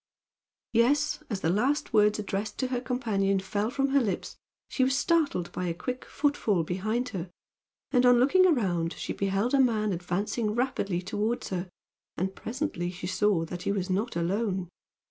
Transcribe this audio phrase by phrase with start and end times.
[0.73, 4.35] Yes, as the last words addressed to her companion fell from her lips
[4.67, 7.29] she was startled by a quick footfall behind her;
[7.91, 11.69] and on looking around she beheld a man advancing rapidly toward her,
[12.17, 14.69] and presently she saw that he was not alone.